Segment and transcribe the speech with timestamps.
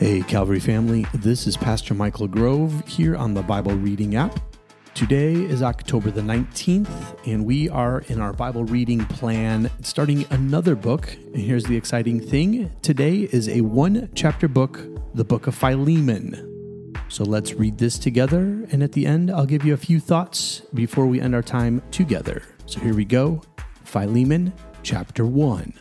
[0.00, 4.40] Hey, Calvary family, this is Pastor Michael Grove here on the Bible Reading app.
[4.94, 10.74] Today is October the 19th, and we are in our Bible reading plan starting another
[10.74, 11.12] book.
[11.12, 14.80] And here's the exciting thing today is a one chapter book,
[15.12, 16.96] the book of Philemon.
[17.10, 20.62] So let's read this together, and at the end, I'll give you a few thoughts
[20.72, 22.42] before we end our time together.
[22.64, 23.42] So here we go
[23.84, 25.74] Philemon, chapter 1.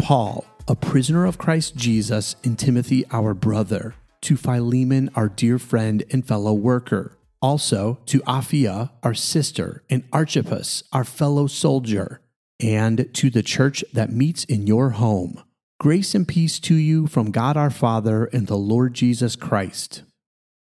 [0.00, 6.04] Paul a prisoner of Christ Jesus, and Timothy, our brother, to Philemon, our dear friend
[6.12, 12.20] and fellow worker, also to Apphia, our sister, and Archippus, our fellow soldier,
[12.60, 15.42] and to the church that meets in your home.
[15.80, 20.04] Grace and peace to you from God our Father and the Lord Jesus Christ.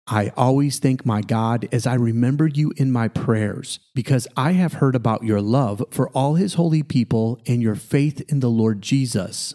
[0.06, 4.74] I always thank my God as I remember you in my prayers, because I have
[4.74, 8.82] heard about your love for all his holy people and your faith in the Lord
[8.82, 9.54] Jesus.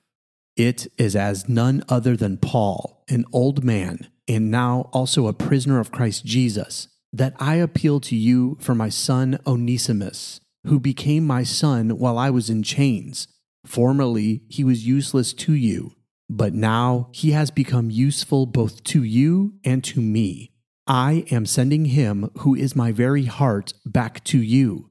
[0.61, 5.79] It is as none other than Paul, an old man, and now also a prisoner
[5.79, 11.41] of Christ Jesus, that I appeal to you for my son Onesimus, who became my
[11.41, 13.27] son while I was in chains.
[13.65, 15.95] Formerly he was useless to you,
[16.29, 20.51] but now he has become useful both to you and to me.
[20.85, 24.90] I am sending him, who is my very heart, back to you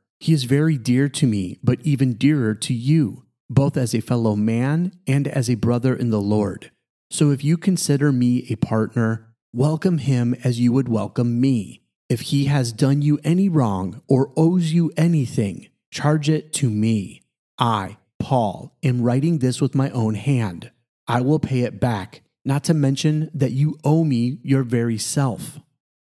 [0.21, 4.35] he is very dear to me, but even dearer to you, both as a fellow
[4.35, 6.69] man and as a brother in the Lord.
[7.09, 11.81] So if you consider me a partner, welcome him as you would welcome me.
[12.07, 17.23] If he has done you any wrong or owes you anything, charge it to me.
[17.57, 20.69] I, Paul, am writing this with my own hand.
[21.07, 25.59] I will pay it back, not to mention that you owe me your very self.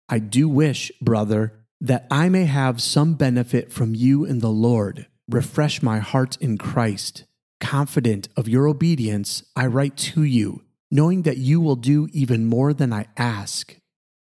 [0.09, 5.07] I do wish, brother, that I may have some benefit from you in the Lord.
[5.29, 7.23] Refresh my heart in Christ.
[7.59, 12.73] Confident of your obedience, I write to you, knowing that you will do even more
[12.73, 13.77] than I ask.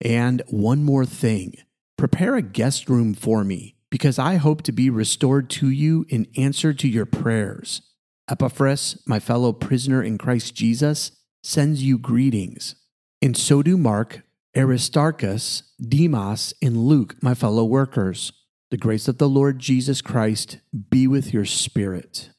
[0.02, 1.56] And one more thing
[1.98, 6.28] prepare a guest room for me, because I hope to be restored to you in
[6.36, 7.82] answer to your prayers.
[8.30, 11.12] Epaphras, my fellow prisoner in Christ Jesus,
[11.44, 12.76] sends you greetings.
[13.22, 14.24] And so do Mark,
[14.56, 18.32] Aristarchus, Demas, and Luke, my fellow workers.
[18.70, 20.60] The grace of the Lord Jesus Christ
[20.92, 22.30] be with your spirit.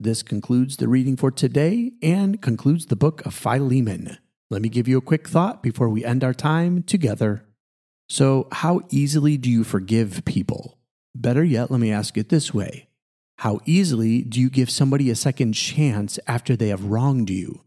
[0.00, 4.16] This concludes the reading for today and concludes the book of Philemon.
[4.50, 7.44] Let me give you a quick thought before we end our time together.
[8.08, 10.78] So, how easily do you forgive people?
[11.14, 12.88] Better yet, let me ask it this way
[13.38, 17.64] How easily do you give somebody a second chance after they have wronged you?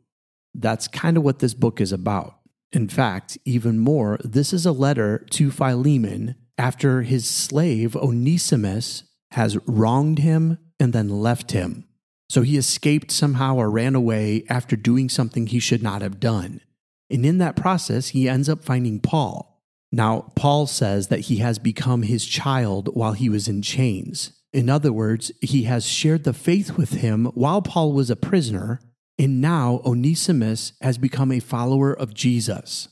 [0.55, 2.36] That's kind of what this book is about.
[2.71, 9.57] In fact, even more, this is a letter to Philemon after his slave Onesimus has
[9.65, 11.85] wronged him and then left him.
[12.29, 16.61] So he escaped somehow or ran away after doing something he should not have done.
[17.09, 19.63] And in that process, he ends up finding Paul.
[19.91, 24.33] Now, Paul says that he has become his child while he was in chains.
[24.51, 28.81] In other words, he has shared the faith with him while Paul was a prisoner
[29.19, 32.89] and now Onesimus has become a follower of Jesus.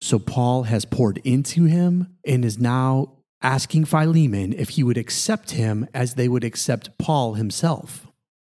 [0.00, 5.52] So Paul has poured into him and is now asking Philemon if he would accept
[5.52, 8.06] him as they would accept Paul himself.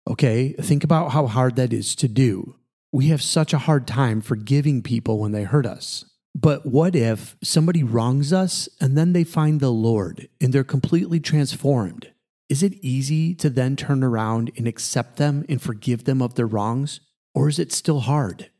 [0.08, 2.56] Okay, think about how hard that is to do.
[2.90, 6.04] We have such a hard time forgiving people when they hurt us.
[6.34, 11.20] But what if somebody wrongs us and then they find the Lord and they're completely
[11.20, 12.10] transformed?
[12.48, 16.46] Is it easy to then turn around and accept them and forgive them of their
[16.46, 17.00] wrongs?
[17.34, 18.50] Or is it still hard?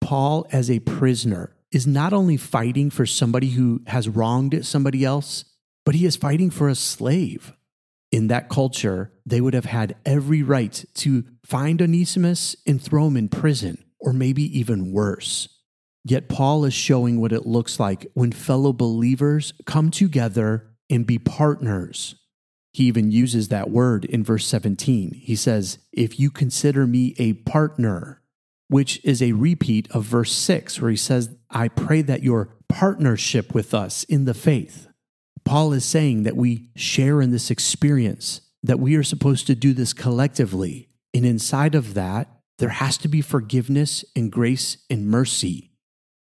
[0.00, 5.44] Paul, as a prisoner, is not only fighting for somebody who has wronged somebody else,
[5.84, 7.52] but he is fighting for a slave.
[8.10, 13.16] In that culture, they would have had every right to find Onesimus and throw him
[13.16, 15.48] in prison, or maybe even worse.
[16.04, 21.18] Yet Paul is showing what it looks like when fellow believers come together and be
[21.18, 22.16] partners.
[22.72, 25.12] He even uses that word in verse 17.
[25.14, 28.22] He says, If you consider me a partner,
[28.68, 33.52] which is a repeat of verse 6, where he says, I pray that your partnership
[33.52, 34.86] with us in the faith.
[35.44, 39.72] Paul is saying that we share in this experience, that we are supposed to do
[39.72, 40.88] this collectively.
[41.12, 42.28] And inside of that,
[42.58, 45.72] there has to be forgiveness and grace and mercy.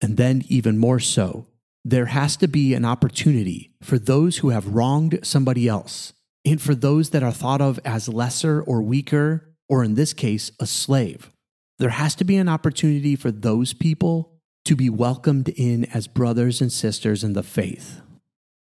[0.03, 1.47] And then, even more so,
[1.85, 6.13] there has to be an opportunity for those who have wronged somebody else
[6.45, 10.51] and for those that are thought of as lesser or weaker, or in this case,
[10.61, 11.31] a slave.
[11.79, 16.61] There has to be an opportunity for those people to be welcomed in as brothers
[16.61, 18.01] and sisters in the faith.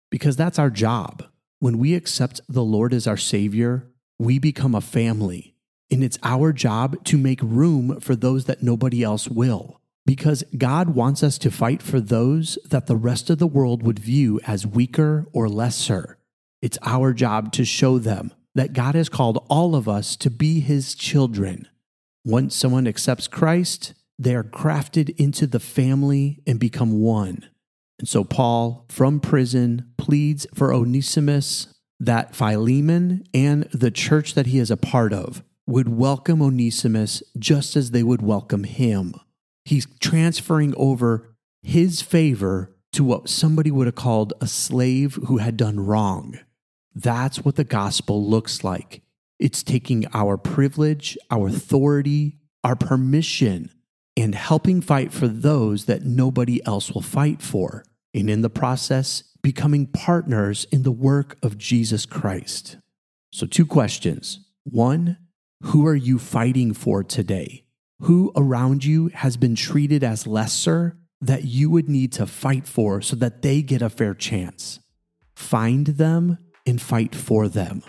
[0.10, 1.26] Because that's our job.
[1.60, 3.88] When we accept the Lord as our Savior,
[4.20, 5.56] we become a family.
[5.92, 9.82] And it's our job to make room for those that nobody else will.
[10.06, 14.00] Because God wants us to fight for those that the rest of the world would
[14.00, 16.15] view as weaker or lesser.
[16.66, 20.62] It's our job to show them that God has called all of us to be
[20.62, 21.68] his children.
[22.26, 27.48] Once someone accepts Christ, they are crafted into the family and become one.
[28.00, 31.68] And so Paul, from prison, pleads for Onesimus
[32.00, 37.76] that Philemon and the church that he is a part of would welcome Onesimus just
[37.76, 39.14] as they would welcome him.
[39.66, 45.58] He's transferring over his favor to what somebody would have called a slave who had
[45.58, 46.40] done wrong.
[46.96, 49.02] That's what the gospel looks like.
[49.38, 53.70] It's taking our privilege, our authority, our permission,
[54.16, 57.84] and helping fight for those that nobody else will fight for.
[58.14, 62.78] And in the process, becoming partners in the work of Jesus Christ.
[63.34, 64.40] So, two questions.
[64.64, 65.18] One,
[65.64, 67.66] who are you fighting for today?
[68.00, 73.02] Who around you has been treated as lesser that you would need to fight for
[73.02, 74.80] so that they get a fair chance?
[75.36, 77.84] Find them and fight for them.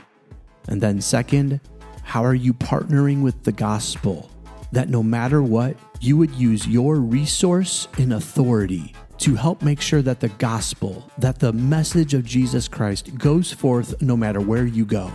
[0.69, 1.61] And then, second,
[2.03, 4.31] how are you partnering with the gospel?
[4.73, 10.03] That no matter what, you would use your resource and authority to help make sure
[10.03, 14.85] that the gospel, that the message of Jesus Christ goes forth no matter where you
[14.85, 15.11] go.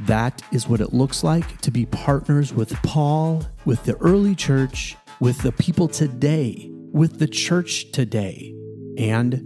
[0.00, 4.96] That is what it looks like to be partners with Paul, with the early church,
[5.20, 8.54] with the people today, with the church today,
[8.98, 9.42] and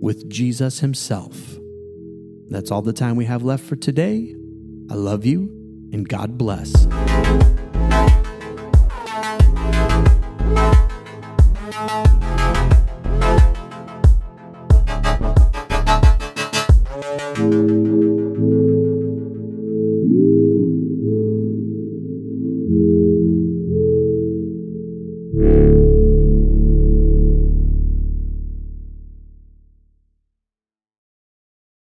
[0.00, 1.56] with Jesus himself.
[2.48, 4.34] That's all the time we have left for today.
[4.90, 5.48] I love you,
[5.92, 6.86] and God bless.